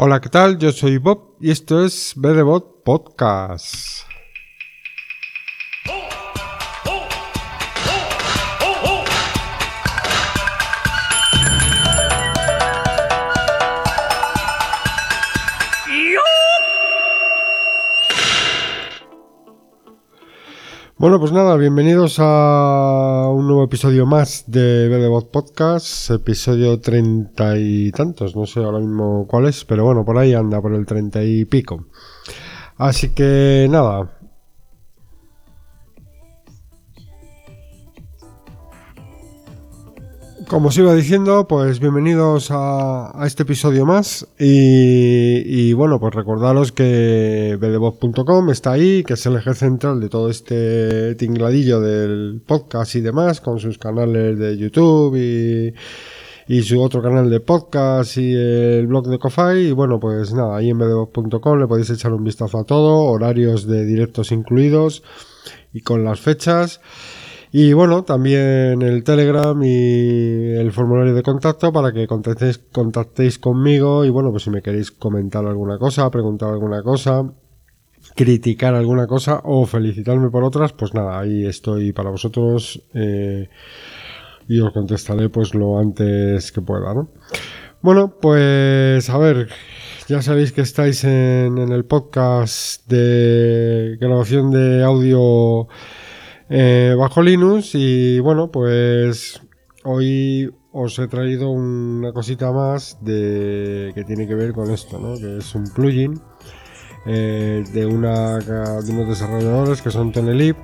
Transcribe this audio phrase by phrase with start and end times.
[0.00, 0.58] Hola, ¿qué tal?
[0.58, 4.07] Yo soy Bob y esto es BDBot Podcast.
[21.00, 27.92] Bueno, pues nada, bienvenidos a un nuevo episodio más de BDBot Podcast, episodio treinta y
[27.92, 31.22] tantos, no sé ahora mismo cuál es, pero bueno, por ahí anda, por el treinta
[31.22, 31.86] y pico.
[32.76, 34.17] Así que nada,
[40.48, 47.58] Como os iba diciendo, pues bienvenidos a, este episodio más y, bueno, pues recordaros que
[47.60, 53.02] bdbob.com está ahí, que es el eje central de todo este tingladillo del podcast y
[53.02, 55.74] demás, con sus canales de YouTube y,
[56.50, 59.66] y su otro canal de podcast y el blog de Kofai.
[59.66, 63.66] Y bueno, pues nada, ahí en bdbob.com le podéis echar un vistazo a todo, horarios
[63.66, 65.02] de directos incluidos
[65.74, 66.80] y con las fechas.
[67.50, 74.04] Y bueno, también el Telegram y el formulario de contacto para que contactéis, contactéis conmigo
[74.04, 77.24] y bueno, pues si me queréis comentar alguna cosa, preguntar alguna cosa,
[78.14, 83.48] criticar alguna cosa o felicitarme por otras, pues nada, ahí estoy para vosotros eh,
[84.46, 87.08] y os contestaré pues lo antes que pueda, ¿no?
[87.80, 89.48] Bueno, pues a ver,
[90.06, 95.68] ya sabéis que estáis en, en el podcast de grabación de audio
[96.50, 99.40] eh, bajo Linux y bueno, pues
[99.84, 105.16] hoy os he traído una cosita más de que tiene que ver con esto, ¿no?
[105.16, 106.20] Que es un plugin
[107.06, 110.56] eh, de, unos desarrolladores que son Tonelip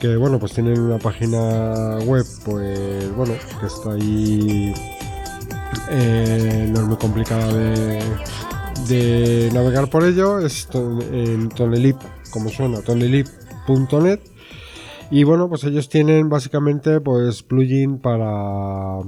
[0.00, 4.72] que bueno, pues tienen una página web, pues bueno, que está ahí
[5.90, 10.68] eh, no es muy complicada de, navegar por ello, es
[11.12, 11.96] en Tonelip,
[12.30, 14.20] como suena, tonelip.net
[15.10, 19.00] y bueno, pues ellos tienen básicamente pues plugin para,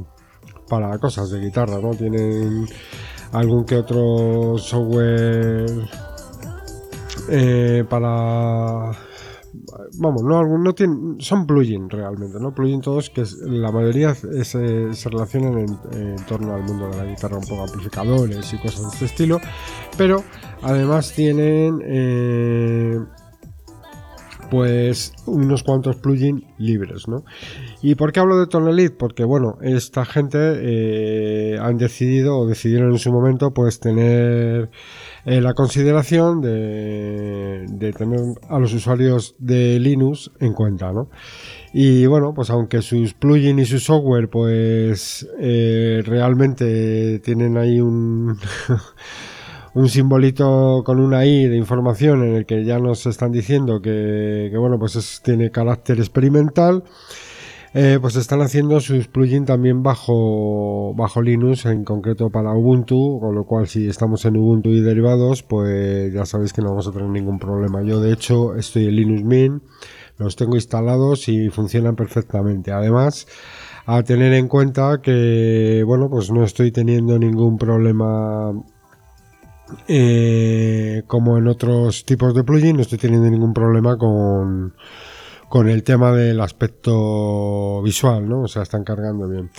[0.68, 1.90] para cosas de guitarra, ¿no?
[1.90, 2.66] Tienen
[3.32, 5.66] algún que otro software
[7.28, 8.92] eh, para
[9.98, 12.54] vamos, no, no tienen, son plugin realmente, ¿no?
[12.54, 17.46] Plugin todos que la mayoría se relacionan en, torno al mundo de la guitarra, un
[17.46, 19.40] poco amplificadores y cosas de este estilo,
[19.96, 20.22] pero
[20.62, 22.98] además tienen eh,
[24.50, 27.24] pues unos cuantos plugins libres, ¿no?
[27.82, 28.96] ¿Y por qué hablo de Tonelite?
[28.96, 34.70] Porque, bueno, esta gente eh, han decidido o decidieron en su momento pues tener
[35.24, 41.08] eh, la consideración de, tener a los usuarios de Linux en cuenta, ¿no?
[41.72, 48.36] Y bueno, pues aunque sus plugins y su software pues eh, realmente tienen ahí un...
[49.74, 54.52] un simbolito con una I de información en el que ya nos están diciendo que,
[54.58, 56.84] bueno, pues tiene carácter experimental.
[57.72, 63.36] Eh, pues están haciendo sus plugins también bajo, bajo Linux, en concreto para Ubuntu, con
[63.36, 66.90] lo cual si estamos en Ubuntu y derivados, pues ya sabéis que no vamos a
[66.90, 67.82] tener ningún problema.
[67.82, 69.62] Yo de hecho estoy en Linux Mint,
[70.18, 72.72] los tengo instalados y funcionan perfectamente.
[72.72, 73.28] Además,
[73.86, 78.52] a tener en cuenta que, bueno, pues no estoy teniendo ningún problema
[79.88, 84.74] eh, como en otros tipos de plugin, no estoy teniendo ningún problema con,
[85.48, 88.42] con el tema del aspecto visual, ¿no?
[88.42, 89.50] O sea, están cargando bien.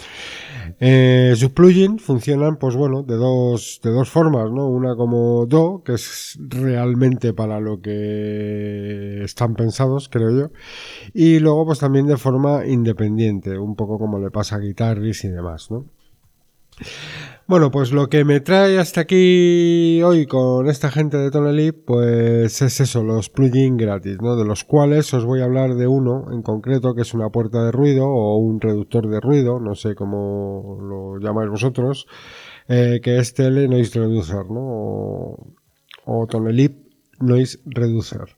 [0.80, 4.68] Eh, sus plugins funcionan, pues bueno, de dos, de dos formas, ¿no?
[4.68, 10.52] Una como Do, que es realmente para lo que están pensados, creo yo.
[11.14, 15.28] Y luego, pues también de forma independiente, un poco como le pasa a Guitarris y
[15.28, 15.86] demás, ¿no?
[17.52, 22.62] Bueno, pues lo que me trae hasta aquí hoy con esta gente de Tonally, pues
[22.62, 24.38] es eso, los plugins gratis, ¿no?
[24.38, 27.62] De los cuales os voy a hablar de uno en concreto, que es una puerta
[27.66, 32.08] de ruido o un reductor de ruido, no sé cómo lo llamáis vosotros,
[32.70, 34.62] eh, que es Tele Noise Reducer, ¿no?
[34.62, 35.54] O,
[36.06, 36.28] o
[37.20, 38.30] Noise Reducer.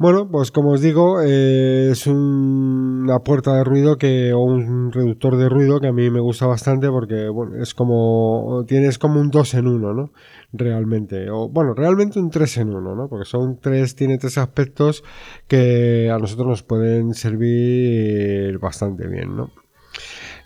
[0.00, 5.36] Bueno, pues como os digo, eh, es una puerta de ruido que, o un reductor
[5.36, 9.30] de ruido que a mí me gusta bastante porque, bueno, es como, tienes como un
[9.30, 10.12] 2 en 1, ¿no?
[10.52, 11.28] Realmente.
[11.30, 13.08] O, bueno, realmente un 3 en 1, ¿no?
[13.08, 15.02] Porque son tres, tiene tres aspectos
[15.48, 19.50] que a nosotros nos pueden servir bastante bien, ¿no?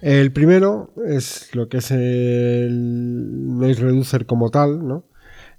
[0.00, 5.04] El primero es lo que es el noise reducer como tal, ¿no?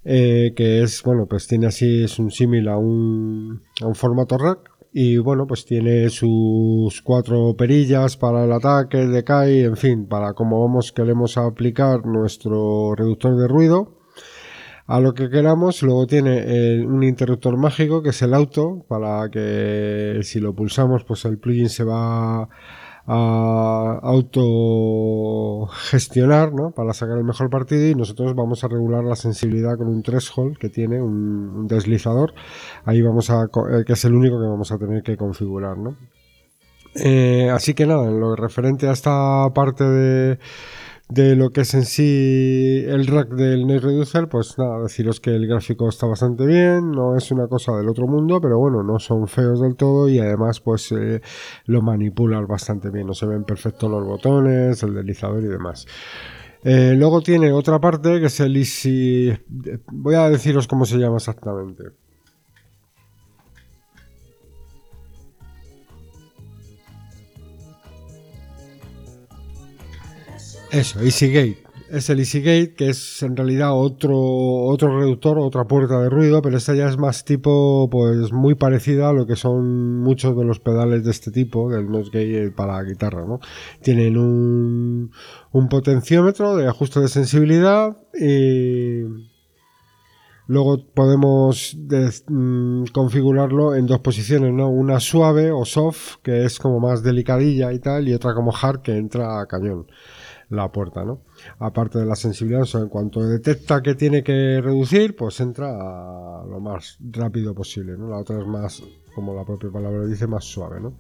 [0.06, 4.38] Eh, que es, bueno, pues tiene así, es un símil a un, a un formato
[4.38, 10.06] rack y bueno, pues tiene sus cuatro perillas para el ataque, el decay, en fin,
[10.08, 13.98] para como vamos queremos aplicar nuestro reductor de ruido.
[14.88, 15.82] a lo que queramos.
[15.84, 21.26] Luego tiene un interruptor mágico que es el auto para que si lo pulsamos pues
[21.26, 22.50] el plugin se va
[23.06, 26.72] a autogestionar ¿no?
[26.72, 30.58] para sacar el mejor partido y nosotros vamos a regular la sensibilidad con un threshold
[30.58, 32.34] que tiene un, deslizador
[32.86, 35.98] ahí vamos a eh, que es el único que vamos a tener que configurar ¿no?
[36.96, 40.38] Eh, así que nada en lo referente a esta parte de
[41.14, 45.30] de lo que es en sí el rack del Noise Reducer, pues nada, deciros que
[45.30, 48.98] el gráfico está bastante bien, no es una cosa del otro mundo, pero bueno, no
[48.98, 51.22] son feos del todo y además pues eh,
[51.66, 55.86] lo manipulan bastante bien, no se ven perfectos los botones, el deslizador y demás.
[56.64, 59.34] Eh, luego tiene otra parte que es el Easy...
[59.92, 61.84] Voy a deciros cómo se llama exactamente.
[70.72, 71.64] Eso, EasyGate.
[71.90, 76.58] Es el EasyGate, que es en realidad otro, otro reductor, otra puerta de ruido, pero
[76.58, 80.60] esta ya es más tipo, pues muy parecida a lo que son muchos de los
[80.60, 83.40] pedales de este tipo, del Nose Gate para guitarra, ¿no?
[83.84, 85.12] Tienen un,
[85.52, 89.04] un potenciómetro de ajuste de sensibilidad y
[90.48, 91.78] luego podemos
[92.28, 94.70] mm, configurarlo en dos posiciones, ¿no?
[94.70, 98.82] Una suave o soft, que es como más delicadilla y tal, y otra como hard,
[98.82, 99.86] que entra a cañón
[100.54, 101.22] la puerta, ¿no?
[101.60, 105.72] Aparte de la sensibilidad, en cuanto detecta que tiene que reducir, pues entra
[106.46, 108.10] lo más rápido posible, ¿no?
[108.10, 108.84] La otra es más,
[109.16, 110.94] como la propia palabra dice, más suave, ¿no?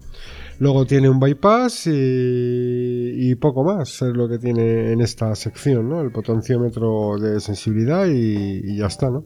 [0.60, 6.02] Luego tiene un bypass y, poco más es lo que tiene en esta sección, ¿no?
[6.02, 9.26] El potenciómetro de sensibilidad y, y ya está, ¿no?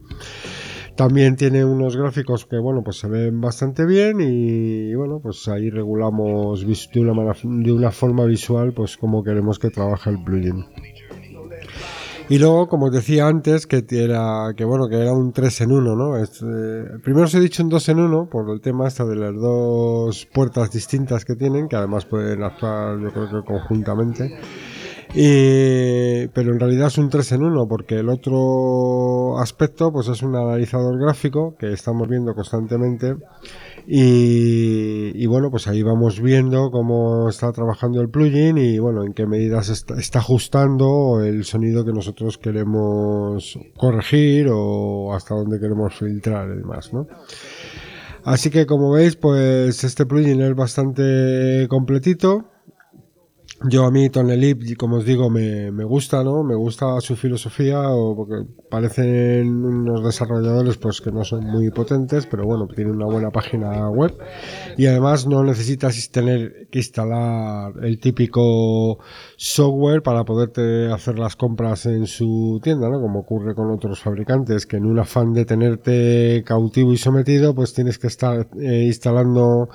[0.97, 5.69] También tiene unos gráficos que, bueno, pues se ven bastante bien y, bueno, pues ahí
[5.69, 10.65] regulamos de una, forma visual, pues como queremos que trabaje el plugin.
[12.29, 15.71] Y luego, como os decía antes, que era, que bueno, que era un 3 en
[15.71, 16.17] 1, ¿no?
[16.17, 16.25] Eh,
[17.03, 20.25] primero os he dicho un 2 en 1 por el tema esta de las dos
[20.33, 24.35] puertas distintas que tienen, que además pueden actuar, yo creo conjuntamente.
[25.19, 30.21] Y, pero en realidad es un 3 en 1 porque el otro aspecto pues es
[30.21, 33.15] un analizador gráfico que estamos viendo constantemente
[33.87, 39.25] y, bueno pues ahí vamos viendo cómo está trabajando el plugin y bueno en qué
[39.25, 46.47] medidas está, está ajustando el sonido que nosotros queremos corregir o hasta dónde queremos filtrar
[46.49, 47.07] y demás ¿no?
[48.23, 52.51] Así que como veis pues este plugin es bastante completito
[53.63, 56.44] yo a mí Tonelip, como os digo, me, me, gusta, ¿no?
[56.44, 62.27] Me gusta su filosofía, o porque parecen unos desarrolladores pues que no son muy potentes,
[62.27, 64.15] pero bueno, tienen una buena página web
[64.77, 69.00] y además no necesitas tener que instalar el típico
[69.38, 73.01] software para poderte hacer las compras en su tienda, ¿no?
[73.01, 77.74] Como ocurre con otros fabricantes, que en un afán de tenerte cautivo y sometido, pues
[77.74, 79.69] tienes que estar eh, instalando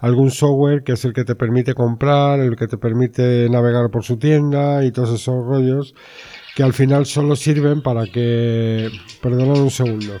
[0.00, 4.04] algún software que es el que te permite comprar, el que te permite navegar por
[4.04, 5.94] su tienda y todos esos rollos
[6.54, 8.90] que al final solo sirven para que...
[9.22, 10.14] Perdonad un segundo.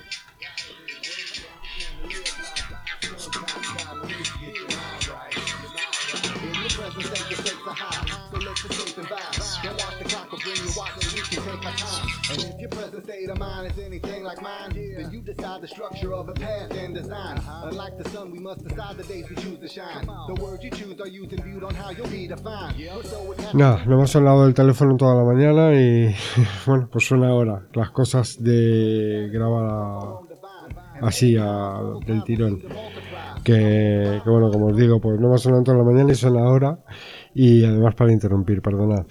[23.54, 26.14] Nada, no hemos hablado del teléfono toda la mañana y
[26.66, 27.66] bueno, pues suena ahora.
[27.72, 30.20] Las cosas de grabar
[31.02, 32.60] así del tirón.
[33.44, 36.40] Que, que, bueno, como os digo, pues no hemos hablado toda la mañana y suena
[36.40, 36.78] ahora.
[37.34, 39.06] Y además para interrumpir, perdonad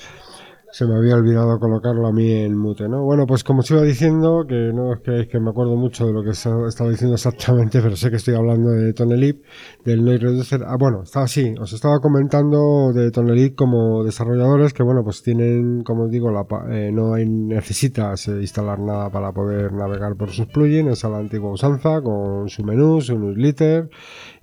[0.71, 3.03] se me había olvidado colocarlo a mí en mute, ¿no?
[3.03, 6.13] Bueno, pues como os iba diciendo, que no es que, que me acuerdo mucho de
[6.13, 9.43] lo que estaba diciendo exactamente, pero sé que estoy hablando de Tonelip,
[9.85, 10.61] del Noise Reducer.
[10.65, 15.83] Ah, bueno, estaba así, os estaba comentando de Tonelip como desarrolladores que, bueno, pues tienen,
[15.83, 20.31] como os digo, la, eh, no hay, necesitas eh, instalar nada para poder navegar por
[20.31, 23.89] sus plugins, a la antigua usanza, con su menú, su newsletter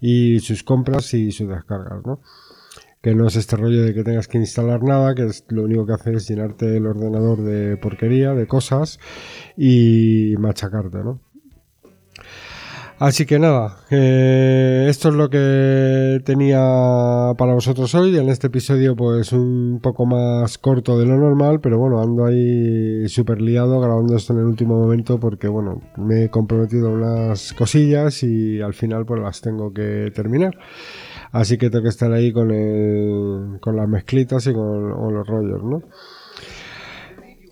[0.01, 2.21] y sus compras y sus descargas, ¿no?
[3.05, 5.85] Que no es este rollo de que tengas que instalar nada, que es, lo único
[5.85, 8.99] que hace es llenarte el ordenador de porquería, de cosas
[9.59, 11.21] y machacarte, ¿no?
[12.99, 16.61] Así que nada, eh, esto es lo que tenía
[17.37, 18.17] para vosotros hoy.
[18.17, 23.09] En este episodio, pues un poco más corto de lo normal, pero bueno, ando ahí
[23.09, 28.23] súper liado grabando esto en el último momento porque, bueno, me he comprometido unas cosillas
[28.23, 30.57] y al final, pues las tengo que terminar.
[31.33, 35.65] Así que tengo que estar ahí con, el, con las mezclitas y con, los rollos,
[35.65, 35.83] ¿no?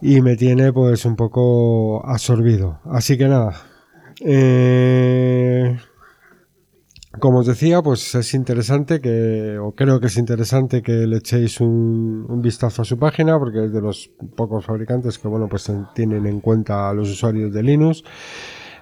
[0.05, 2.79] y me tiene pues un poco absorbido.
[2.85, 3.72] Así que nada.
[4.25, 5.77] Eh,
[7.19, 11.61] como os decía, pues es interesante que, o creo que es interesante que le echéis
[11.61, 15.71] un, un, vistazo a su página, porque es de los pocos fabricantes que, bueno, pues
[15.95, 18.03] tienen en cuenta a los usuarios de Linux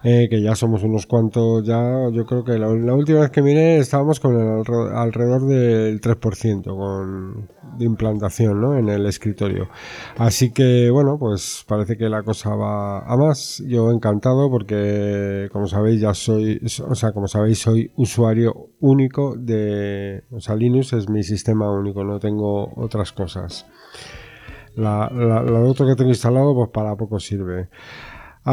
[0.03, 3.79] eh, que ya somos unos cuantos, ya yo creo que la, última vez que miré
[3.79, 4.65] estábamos con el,
[4.95, 8.79] alrededor del 3% con, de implantación ¿no?
[8.79, 9.69] en el escritorio.
[10.17, 13.63] Así que bueno, pues parece que la cosa va a más.
[13.67, 20.25] Yo encantado porque como sabéis ya soy, o sea, como sabéis soy usuario único de,
[20.31, 23.67] o sea, Linux es mi sistema único, no tengo otras cosas.
[24.77, 27.69] La, la, lo otro que tengo instalado pues para poco sirve.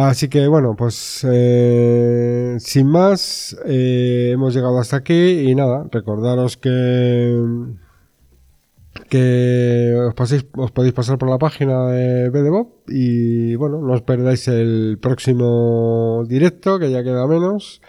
[0.05, 6.55] Así que bueno, pues eh, sin más, eh, hemos llegado hasta aquí y nada, recordaros
[6.55, 7.35] que
[9.09, 14.99] que os, podéis pasar por la página de BDBOP y bueno, no os perdáis el
[15.01, 17.81] próximo directo que ya queda menos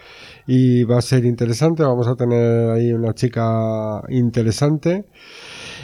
[0.47, 5.05] y va a ser interesante, vamos a tener ahí una chica interesante.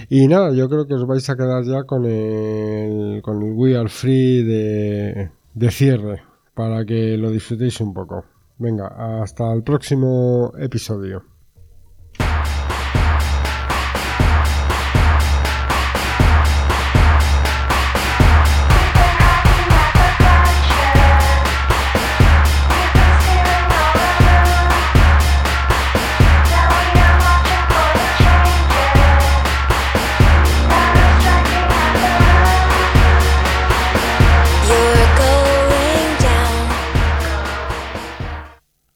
[0.09, 3.77] Y nada, yo creo que os vais a quedar ya con el, con el We
[3.77, 6.21] Are Free de de cierre
[6.53, 8.25] para que lo disfrutéis un poco.
[8.57, 11.34] Venga, hasta el próximo episodio.